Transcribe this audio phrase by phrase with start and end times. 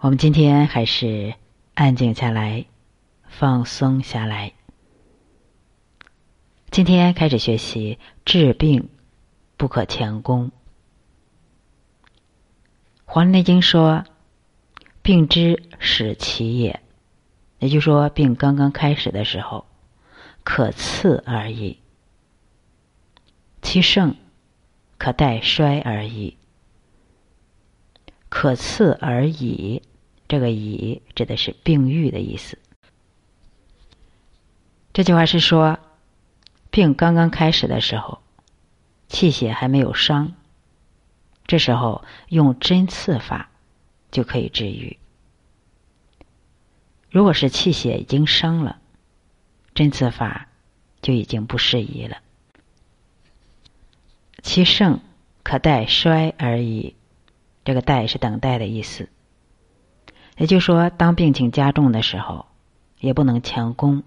[0.00, 1.34] 我们今天还是
[1.74, 2.66] 安静下来，
[3.26, 4.52] 放松下来。
[6.70, 8.90] 今天开始学习治病
[9.56, 10.50] 不可强攻。
[13.06, 14.04] 《黄帝内经》说
[15.02, 16.80] ：“病之始其也。”
[17.58, 19.66] 也就是说，病刚刚开始的时候，
[20.44, 21.78] 可次而已；
[23.62, 24.14] 其盛，
[24.96, 26.37] 可待衰而已。
[28.28, 29.82] 可次而已，
[30.28, 32.58] 这个“已”指的是病愈的意思。
[34.92, 35.78] 这句话是说，
[36.70, 38.20] 病刚刚开始的时候，
[39.08, 40.34] 气血还没有伤，
[41.46, 43.50] 这时候用针刺法
[44.10, 44.98] 就可以治愈。
[47.10, 48.80] 如果是气血已经伤了，
[49.74, 50.48] 针刺法
[51.00, 52.18] 就已经不适宜了。
[54.42, 55.00] 其盛
[55.42, 56.94] 可待衰而已。
[57.68, 59.10] 这个“待”是等待的意思，
[60.38, 62.46] 也就是说，当病情加重的时候，
[62.98, 64.04] 也不能强攻，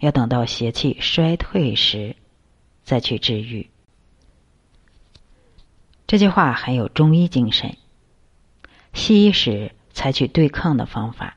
[0.00, 2.16] 要等到邪气衰退时
[2.82, 3.70] 再去治愈。
[6.08, 7.76] 这句话很有中医精神。
[8.92, 11.36] 西医是采取对抗的方法，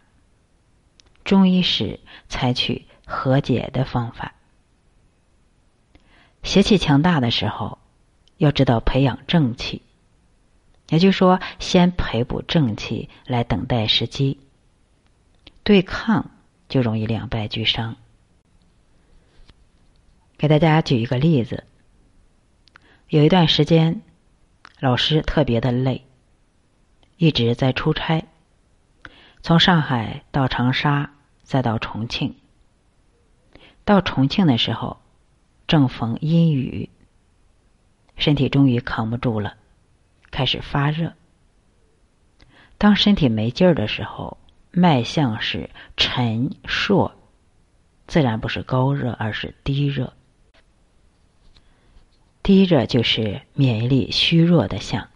[1.23, 4.33] 中医是采取和解的方法。
[6.41, 7.77] 邪气强大的时候，
[8.37, 9.83] 要知道培养正气。
[10.89, 14.39] 也就是说，先培补正气，来等待时机。
[15.63, 16.31] 对抗
[16.69, 17.97] 就容易两败俱伤。
[20.37, 21.65] 给大家举一个例子：
[23.09, 24.01] 有一段时间，
[24.79, 26.05] 老师特别的累，
[27.17, 28.25] 一直在出差，
[29.41, 31.11] 从上海到长沙，
[31.43, 32.35] 再到重庆。
[33.83, 35.01] 到重庆的时候，
[35.67, 36.89] 正逢阴雨，
[38.15, 39.55] 身体终于扛不住了。
[40.31, 41.13] 开始发热。
[42.77, 44.37] 当身体没劲儿的时候，
[44.71, 47.15] 脉象是沉硕，
[48.07, 50.13] 自然不是高热，而是低热。
[52.43, 55.09] 低热就是免疫力虚弱的象。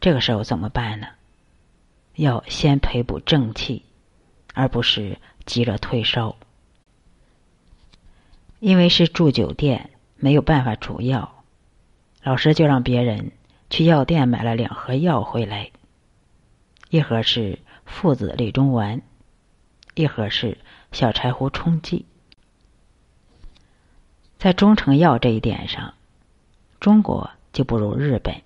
[0.00, 1.06] 这个时候怎么办呢？
[2.16, 3.84] 要先培补正气，
[4.52, 6.36] 而不是急着退烧。
[8.58, 11.44] 因为是住酒店，没有办法煮药，
[12.24, 13.30] 老师就让别人。
[13.70, 15.70] 去药店买了两盒药回来，
[16.90, 19.02] 一盒是附子理中丸，
[19.94, 20.58] 一盒是
[20.92, 22.06] 小柴胡冲剂。
[24.38, 25.94] 在中成药这一点上，
[26.80, 28.42] 中国就不如日本。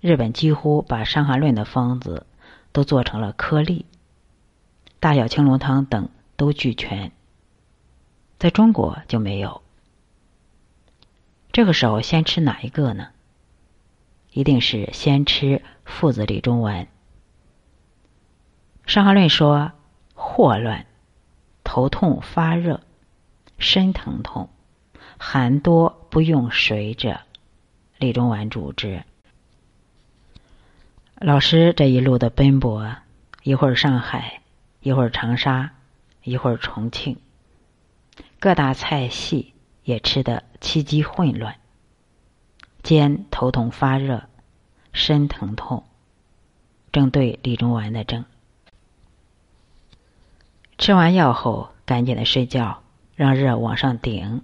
[0.00, 2.26] 日本几乎把《伤寒论》的方子
[2.72, 3.86] 都做成了颗粒，
[5.00, 7.10] 大小青龙汤等都俱全，
[8.38, 9.62] 在中国就没有。
[11.50, 13.08] 这个时候先吃哪一个呢？
[14.34, 16.86] 一定是先吃附子理中丸。
[18.84, 19.70] 《伤寒论》说：
[20.12, 20.86] 霍乱、
[21.62, 22.80] 头痛发热、
[23.58, 24.50] 身疼痛、
[25.18, 27.20] 寒多不用水者，
[27.98, 29.04] 理中丸主之。
[31.14, 32.96] 老师这一路的奔波，
[33.44, 34.42] 一会儿上海，
[34.80, 35.70] 一会儿长沙，
[36.24, 37.18] 一会儿重庆，
[38.40, 41.54] 各大菜系也吃得气机混乱。
[42.84, 44.24] 肩头痛发热，
[44.92, 45.84] 身疼痛，
[46.92, 48.26] 正对理中丸的症。
[50.76, 52.82] 吃完药后，赶紧的睡觉，
[53.16, 54.42] 让热往上顶，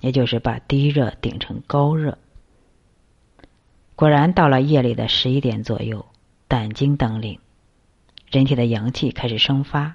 [0.00, 2.18] 也就是把低热顶成高热。
[3.94, 6.04] 果然，到了夜里的十一点左右，
[6.48, 7.38] 胆经当令，
[8.28, 9.94] 人体的阳气开始生发，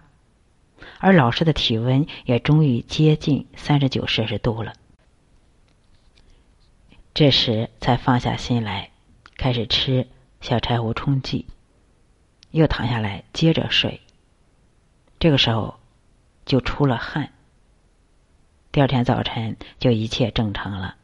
[0.99, 4.71] 而老师的体温也终于接近三十九摄氏度了。
[7.17, 8.91] 这时才放下心来，
[9.37, 10.07] 开始吃
[10.39, 11.47] 小柴胡冲剂，
[12.51, 14.01] 又躺下来接着睡。
[15.17, 15.79] 这个时候
[16.45, 17.33] 就出了汗。
[18.71, 20.95] 第二天早晨就一切正常了。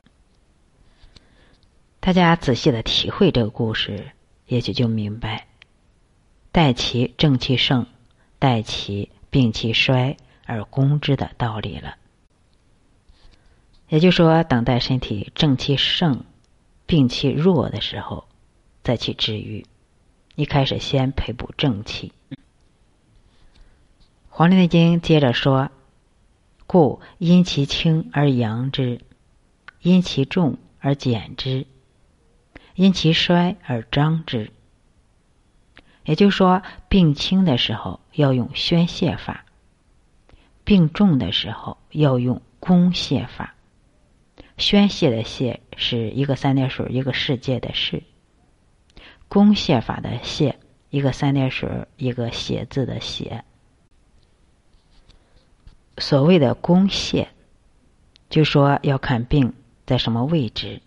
[1.99, 4.11] 大家仔细的体会这个故事，
[4.45, 5.47] 也许就明白：
[6.51, 7.87] 待其正气盛，
[8.37, 11.95] 待其病气衰而攻之的道理了。
[13.93, 16.25] 也就是说，等待身体正气盛、
[16.87, 18.27] 病气弱的时候，
[18.81, 19.67] 再去治愈。
[20.33, 22.11] 一开始先培补正气。
[24.29, 25.69] 《黄帝内经》接着说
[26.65, 28.99] ：“故阴其轻而扬之，
[29.83, 31.67] 阴其重而减之，
[32.73, 34.51] 阴其衰而张之。”
[36.03, 39.45] 也就是说，病轻的时候要用宣泄法，
[40.63, 43.52] 病重的时候要用攻泻法。
[44.57, 48.03] 宣泄的泄是一个三点水一个世界的世，
[49.27, 50.59] 攻泄法的泄
[50.89, 53.43] 一个三点水，一个写字的写。
[55.97, 57.29] 所谓的宫泄，
[58.29, 59.53] 就说要看病
[59.85, 60.81] 在什么位置。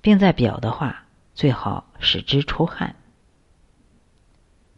[0.00, 1.04] 病在表的话，
[1.34, 2.96] 最好使之出汗。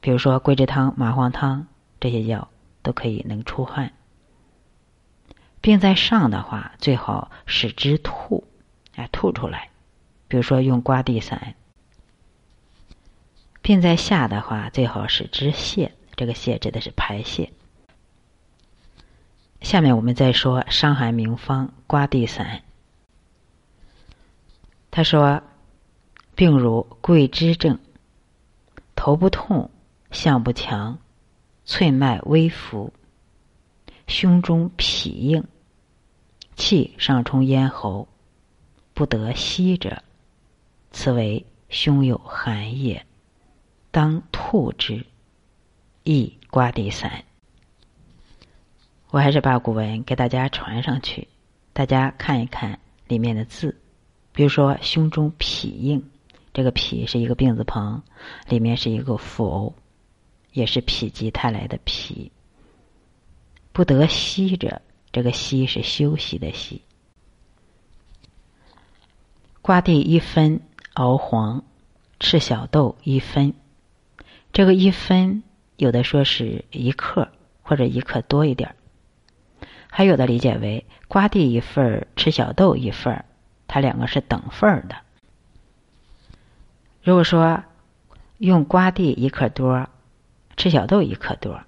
[0.00, 1.66] 比如说桂枝汤、麻黄汤
[2.00, 2.48] 这些药
[2.82, 3.92] 都可以能出汗。
[5.60, 8.44] 病在上的话，最好使之吐，
[8.94, 9.70] 哎，吐出来。
[10.28, 11.54] 比如说用瓜地散。
[13.60, 17.52] 病在下的话，最好使之泻，这个泻指的是排泄。
[19.60, 22.62] 下面我们再说《伤寒名方》瓜地散。
[24.90, 25.42] 他说
[26.34, 27.78] ：“病如桂枝症，
[28.94, 29.70] 头不痛，
[30.10, 30.98] 项不强，
[31.64, 32.92] 寸脉微浮，
[34.08, 35.44] 胸中痞硬，
[36.56, 38.08] 气上冲咽喉，
[38.94, 40.02] 不得息者，
[40.90, 43.04] 此为胸有寒也，
[43.90, 45.04] 当吐之，
[46.04, 47.24] 亦刮地散。”
[49.10, 51.28] 我还是把古文给大家传上去，
[51.74, 53.78] 大家看一看里面的字。
[54.32, 56.10] 比如说，胸中痞硬，
[56.54, 58.02] 这个痞是一个病字旁，
[58.48, 59.74] 里面是一个否，
[60.52, 62.30] 也是否极泰来的否。
[63.78, 64.82] 不得息者，
[65.12, 66.82] 这个息是休息的息。
[69.62, 70.62] 瓜地一分
[70.94, 71.62] 熬黄，
[72.18, 73.54] 赤小豆一分，
[74.52, 75.44] 这个一分
[75.76, 77.28] 有的说是一克
[77.62, 78.74] 或者一克多一点儿
[79.88, 83.24] 还有的理解为瓜地一份赤小豆一份
[83.68, 84.96] 它两个是等份儿的。
[87.00, 87.62] 如果说
[88.38, 89.88] 用瓜地一克多，
[90.56, 91.60] 赤小豆一克多，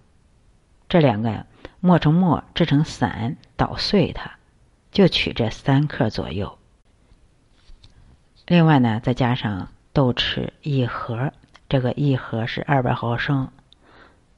[0.88, 1.46] 这两个
[1.80, 4.32] 磨成末制成散，捣碎它，
[4.92, 6.58] 就取这三克左右。
[8.46, 11.32] 另外呢，再加上豆豉一盒，
[11.68, 13.48] 这个一盒是二百毫升，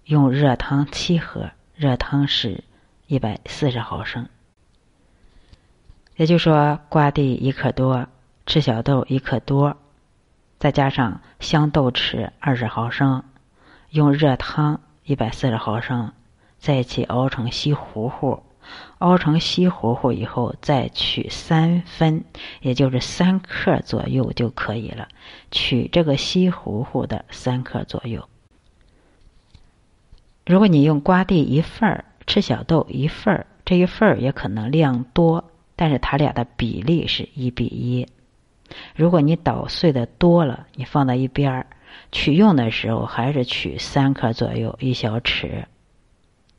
[0.04, 2.62] 用热汤七盒，热汤是
[3.06, 4.28] 一百四十毫升。
[6.16, 8.06] 也就是说，瓜地一克多，
[8.46, 9.76] 赤小豆一克多，
[10.58, 13.24] 再加上香豆豉二十毫升，
[13.88, 16.12] 用热汤一百四十毫升，
[16.62, 18.40] 在一起熬成稀糊糊。
[18.98, 22.22] 熬成稀糊糊以后，再取三分，
[22.60, 25.08] 也就是三克左右就可以了。
[25.50, 28.28] 取这个稀糊糊的三克左右。
[30.46, 35.42] 如果你用瓜地一份儿，赤小豆一份儿，这一份儿也可能量多。
[35.74, 38.06] 但是它俩的比例是一比一。
[38.94, 41.66] 如果你捣碎的多了，你放到一边儿，
[42.12, 45.64] 取用的时候还是取三克左右一小匙，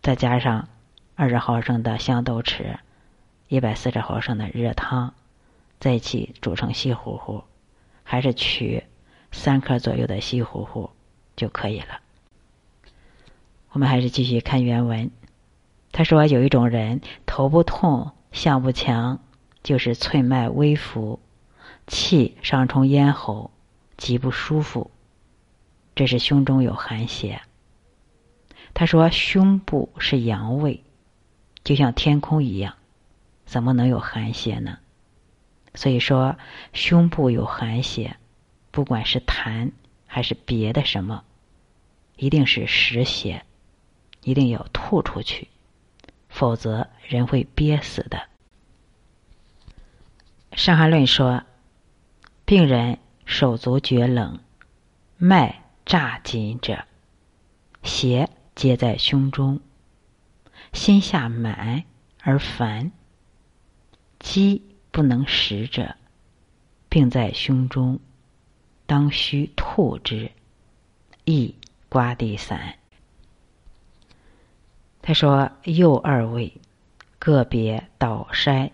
[0.04, 0.70] 再加上
[1.16, 2.78] 二十毫升的香豆豉，
[3.48, 5.16] 一百四十毫升的热汤，
[5.80, 7.44] 在一起煮成稀糊糊，
[8.04, 8.84] 还是取
[9.32, 10.92] 三克左右的稀糊糊
[11.36, 12.02] 就可以了。
[13.72, 15.10] 我们还是继续看原文。
[15.92, 18.12] 他说有一种人头不痛。
[18.34, 19.20] 项不强，
[19.62, 21.20] 就是寸脉微浮，
[21.86, 23.52] 气上冲咽喉，
[23.96, 24.90] 极不舒服。
[25.94, 27.44] 这是胸中有寒邪。
[28.74, 30.84] 他说胸部是阳位，
[31.64, 32.76] 就像天空一样，
[33.46, 34.80] 怎么能有寒邪呢？
[35.76, 36.38] 所以说
[36.74, 38.18] 胸部有寒邪，
[38.72, 39.72] 不管是痰
[40.08, 41.24] 还是别的什么，
[42.16, 43.44] 一定是实邪，
[44.22, 45.48] 一定要吐出去。
[46.30, 48.18] 否则人会憋死的。
[50.58, 51.44] 《伤寒论》说，
[52.44, 54.40] 病人手足厥冷，
[55.18, 56.86] 脉乍紧者，
[57.84, 59.60] 邪皆在胸中，
[60.72, 61.84] 心下满
[62.22, 62.92] 而烦，
[64.20, 65.96] 饥不能食者，
[66.88, 68.00] 病在胸中，
[68.86, 70.32] 当须吐之，
[71.26, 71.56] 亦
[71.90, 72.76] 瓜地散。
[75.02, 76.54] 他说：“右二位，
[77.20, 78.72] 个别捣筛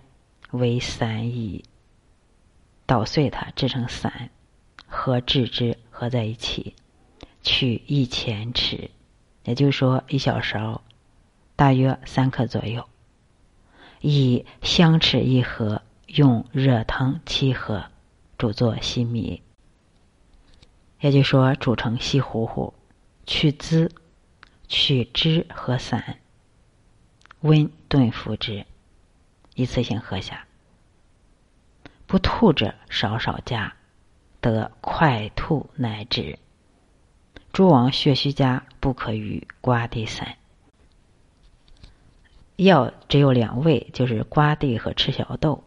[0.52, 1.64] 为散矣。
[2.86, 4.30] 捣碎它，制成散，
[4.86, 6.76] 和制之合在一起，
[7.42, 8.90] 取一钱匙，
[9.44, 10.82] 也就是说一小勺，
[11.56, 12.88] 大约三克左右。
[14.02, 17.86] 以香豉一盒，用热汤七盒，
[18.38, 19.42] 煮作稀米。
[21.00, 22.74] 也就是说煮成稀糊糊，
[23.26, 23.92] 去滋。”
[24.72, 26.20] 取汁和散，
[27.40, 28.68] 温炖服之，
[29.56, 30.46] 一次性喝下。
[32.06, 33.74] 不吐者少少加，
[34.42, 36.38] 得快吐乃止。
[37.52, 40.36] 诸王血虚家，不可与瓜地散。
[42.56, 45.64] 药只有两味，就是瓜地和赤小豆。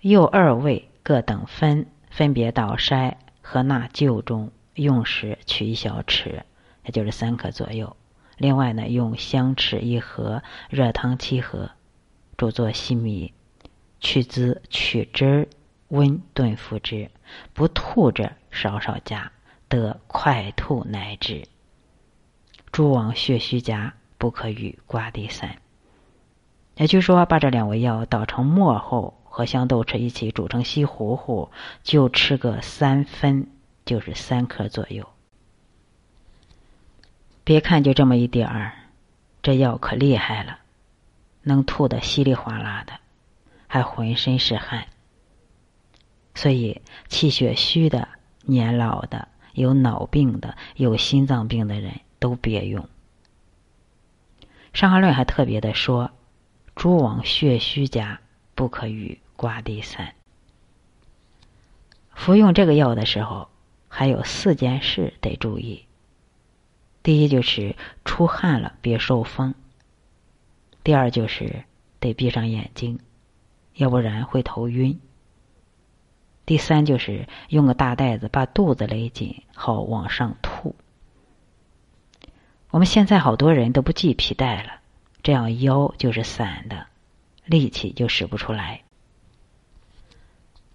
[0.00, 6.42] 又二味各等分，分别捣筛和纳臼中，用时取一小匙，
[6.84, 7.96] 也就是三克左右。
[8.38, 11.70] 另外呢，用香豉一盒，热汤七盒，
[12.38, 13.34] 煮作细米，
[14.00, 15.48] 去滋取汁，
[15.88, 17.10] 温炖服之。
[17.52, 19.32] 不吐者少少加，
[19.70, 21.48] 得快吐乃止。
[22.70, 25.56] 诸王血虚夹，不可与瓜地散。
[26.74, 31.50] 也就是说，把这两味药捣成末后，和香豆豉一起煮成稀糊糊，
[31.82, 33.50] 就吃个三分，
[33.84, 35.08] 就是三克左右。
[37.44, 38.72] 别看就这么一点儿，
[39.42, 40.58] 这药可厉害了，
[41.42, 42.94] 能吐得稀里哗啦的，
[43.66, 44.86] 还浑身是汗。
[46.34, 48.08] 所以气血虚的、
[48.42, 49.28] 年老的、
[49.60, 52.82] 有脑病的、有心脏病的人都别用。
[54.72, 56.10] 《伤寒论》还特别的说
[56.74, 58.20] ：“诸往血虚家，
[58.54, 60.14] 不可与瓜地散。”
[62.14, 63.48] 服用这个药的时候，
[63.88, 65.86] 还有四件事得注意。
[67.02, 69.54] 第一就是出汗了别受风。
[70.84, 71.64] 第二就是
[71.98, 73.00] 得闭上眼睛，
[73.74, 75.00] 要不然会头晕。
[76.50, 80.74] 第三就是用个大袋子把肚子勒紧，好往上吐。
[82.70, 84.72] 我们现在好多人都不系皮带了，
[85.22, 86.88] 这样腰就是散的，
[87.44, 88.82] 力气就使不出来。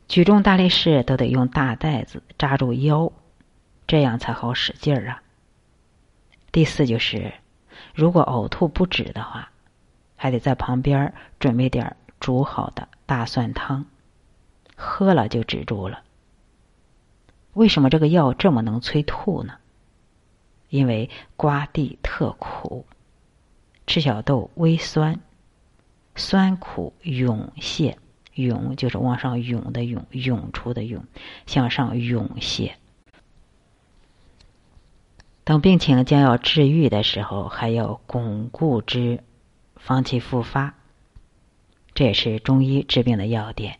[0.08, 3.12] 举重大力士都得用大袋子扎住腰，
[3.86, 5.24] 这样才好使劲儿啊。
[6.54, 7.34] 第四就是，
[7.94, 9.50] 如果呕吐不止的话，
[10.16, 13.86] 还得在旁边准备点煮好的大蒜汤，
[14.76, 16.04] 喝了就止住了。
[17.54, 19.56] 为什么这个药这么能催吐呢？
[20.70, 22.86] 因为瓜地特苦，
[23.88, 25.22] 赤小豆微酸，
[26.16, 27.96] 酸苦涌泻，
[28.34, 31.06] 涌就是往上涌的涌，涌出的涌，
[31.46, 32.74] 向上涌泻。
[35.46, 39.24] 等病情将要治愈的时候，还要巩固之，
[39.76, 40.74] 防其复发。
[41.94, 43.80] 这也是中医治病的要点。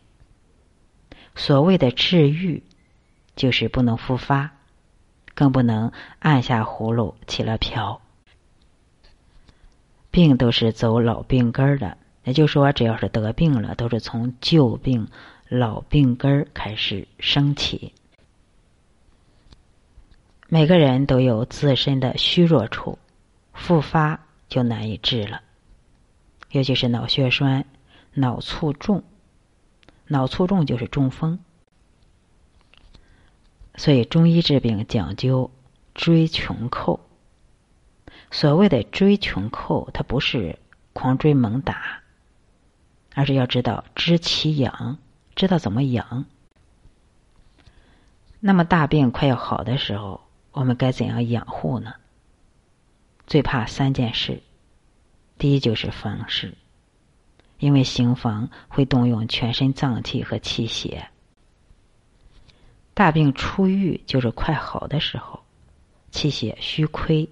[1.36, 2.64] 所谓的治愈，
[3.36, 4.50] 就是不能复发，
[5.34, 8.00] 更不能按下葫芦起了瓢。
[10.10, 15.08] 病都是走老病根儿的，也就是说，只要是得病了，都是从旧病、
[15.48, 17.92] 老病根儿开始升起。
[20.48, 22.98] 每个人都有自身的虚弱处，
[23.52, 25.42] 复发就难以治了。
[26.50, 27.66] 尤其是脑血栓、
[28.14, 29.02] 脑卒中，
[30.06, 31.38] 脑卒中就是中风。
[33.76, 35.50] 所以中医治病讲究
[35.94, 37.00] 追穷寇。
[38.30, 40.58] 所谓的追穷寇，它不是
[40.92, 42.02] 狂追猛打，
[43.14, 44.98] 而是要知道知其养，
[45.34, 46.24] 知道怎么养。
[48.40, 50.20] 那么大病快要好的时候。
[50.52, 51.92] 我们该怎样养护呢？
[53.26, 54.42] 最怕三件事，
[55.36, 56.56] 第一就是房事，
[57.58, 61.08] 因为行房会动用全身脏器和气血。
[62.94, 65.40] 大病初愈就是快好的时候，
[66.10, 67.28] 气血虚亏，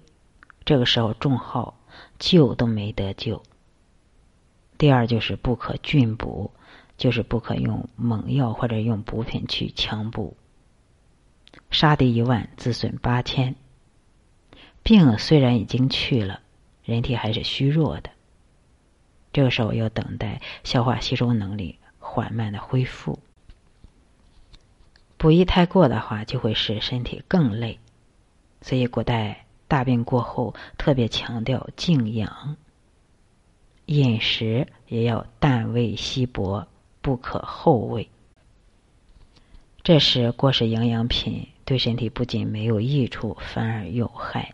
[0.63, 1.77] 这个时候重耗，
[2.19, 3.41] 救都没得救。
[4.77, 6.51] 第二就是不可峻补，
[6.97, 10.35] 就是不可用猛药或者用补品去强补。
[11.71, 13.55] 杀敌一万，自损八千。
[14.83, 16.41] 病虽然已经去了，
[16.83, 18.09] 人体还是虚弱的。
[19.35, 23.19] 这个时候要等待消化吸收能力缓慢的恢复。
[25.17, 27.77] 补益太过的话，就会使身体更累。
[28.61, 32.55] 所以古代大病过后，特别强调静养，
[33.87, 36.65] 饮食也要淡味稀薄，
[37.01, 38.07] 不可厚味。
[39.83, 41.49] 这时过食营养品。
[41.65, 44.53] 对身体不仅没有益处，反而有害。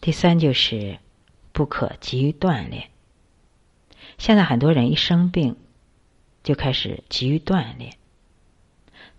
[0.00, 0.98] 第三就是
[1.60, 2.88] 不可急于锻炼。
[4.16, 5.58] 现在很多人一生病
[6.42, 7.98] 就开始急于锻炼，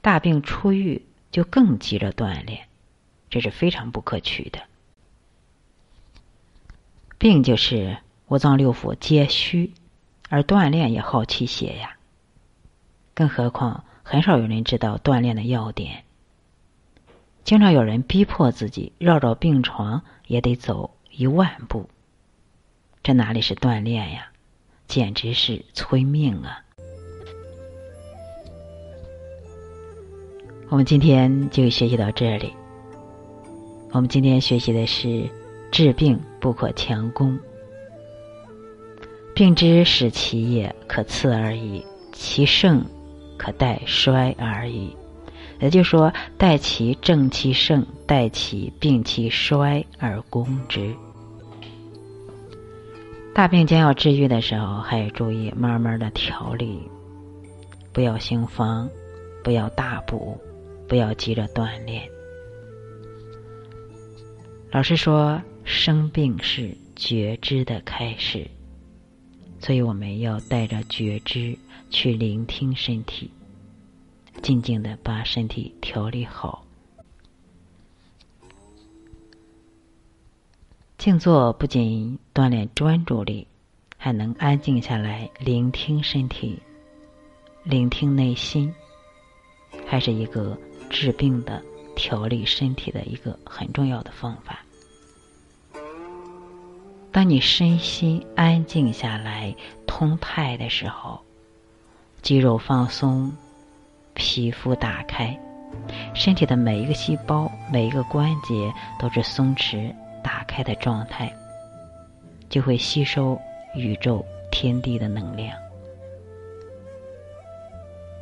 [0.01, 2.67] 大病初愈就更急着锻炼，
[3.29, 4.63] 这是非常不可取的。
[7.19, 9.75] 病就是五脏六腑皆虚，
[10.27, 11.95] 而锻炼也耗气血呀，
[13.13, 13.83] 更何况。
[14.01, 16.05] 很少有人知道锻炼的要点。
[17.43, 21.87] 经常有人逼迫自己绕着病床也得走一万步，
[23.03, 24.27] 这哪里是锻炼呀？
[24.87, 26.59] 简直是催命啊！
[30.69, 32.53] 我们今天就学习到这里。
[33.91, 35.27] 我们今天学习的是
[35.71, 37.39] 治病不可强攻，
[39.33, 42.85] 病之使其也可刺而已，其盛。
[43.35, 44.95] 可待衰而已，
[45.59, 50.95] 也就是说，待其正其盛，待其病其衰而攻之。
[53.33, 56.81] 大病将要治愈的时候，还要注意慢慢的调理，
[57.93, 58.89] 不要兴方，
[59.41, 60.37] 不要大补，
[60.87, 62.07] 不要急着锻炼。
[64.69, 68.45] 老师说，生病是觉知的开始，
[69.59, 71.57] 所以我们要带着觉知
[71.89, 73.31] 去聆听身体，
[74.43, 76.63] 静静的把身体调理好。
[81.01, 83.47] 静坐不仅锻炼专注力，
[83.97, 86.61] 还能安静下来聆听身体，
[87.63, 88.71] 聆听内心，
[89.87, 90.55] 还是一个
[90.91, 91.59] 治病的、
[91.95, 94.59] 调理身体的一个很重要的方法。
[97.11, 99.55] 当你身心安静下来、
[99.87, 101.19] 通泰的时候，
[102.21, 103.35] 肌肉放松，
[104.13, 105.35] 皮肤打开，
[106.13, 109.91] 身体的每一个细胞、每一个关节都是松弛。
[110.23, 111.31] 打开的状态，
[112.49, 113.39] 就会吸收
[113.75, 115.57] 宇宙天地的能量。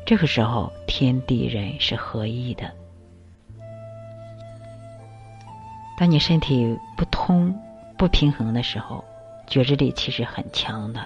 [0.05, 2.71] 这个时候，天地人是合一的。
[5.97, 7.53] 当你身体不通、
[7.97, 9.03] 不平衡的时候，
[9.47, 11.05] 觉知力其实很强的，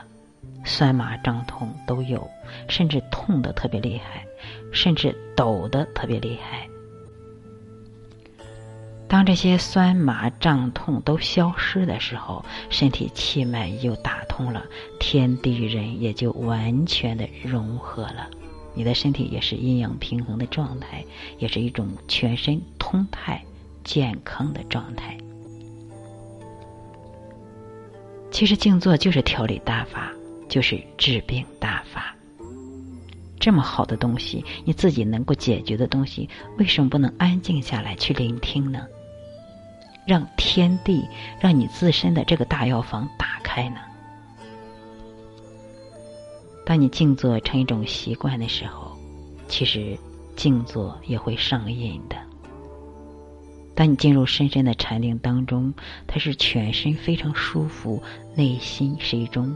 [0.64, 2.30] 酸麻胀痛都有，
[2.70, 4.24] 甚至痛的特别厉害，
[4.72, 6.68] 甚至抖的特别厉害。
[9.08, 14.66] 当这些酸麻胀痛都消失的时候，身体气脉又打通了，
[15.00, 18.28] 天地人也就完全的融合了。
[18.74, 21.06] 你的身体也是阴阳平衡的状态，
[21.38, 23.44] 也是一种全身通泰、
[23.84, 25.16] 健康的状态。
[28.32, 30.12] 其实静坐就是调理大法，
[30.50, 32.13] 就是治病大法。
[33.44, 38.88] 这么好的东西，你自己能够解决的东西，为什么不能安静下来去聆听呢？
[40.08, 41.06] 让天地，
[41.42, 43.82] 让你自身的这个大药房打开呢。
[46.66, 48.98] 当你静坐成一种习惯的时候，
[49.50, 50.00] 其实
[50.38, 52.16] 静坐也会上瘾的。
[53.76, 55.74] 当你进入深深的禅定当中，
[56.08, 58.02] 它是全身非常舒服，
[58.36, 59.54] 内心是一种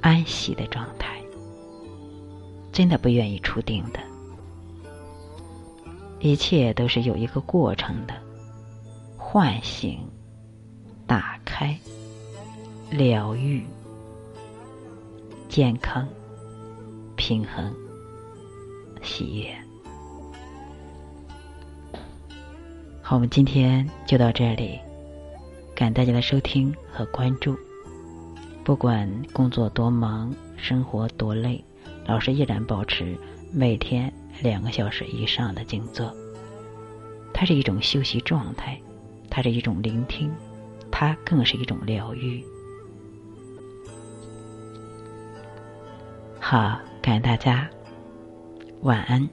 [0.00, 1.15] 安息的状态，
[2.76, 3.98] 真的不愿意出定的。
[6.20, 8.12] 一切都是有一个过程的。
[9.16, 9.98] 唤醒、
[11.06, 11.74] 打开、
[12.90, 13.64] 疗愈、
[15.48, 16.06] 健康、
[17.16, 17.74] 平衡、
[19.02, 19.56] 喜悦。
[23.00, 24.78] 好，我们今天就到这里，
[25.74, 27.56] 感谢大家的收听和关注。
[28.62, 31.64] 不管工作多忙，生活多累，
[32.06, 33.16] 老师依然保持
[33.52, 36.14] 每天两个小时以上的静坐，
[37.32, 38.80] 它是一种休息状态。
[39.28, 40.32] 它是一种聆听，
[40.90, 42.42] 它更是一种疗愈。
[46.40, 47.68] 好，感恩大家，
[48.80, 49.28] 晚安。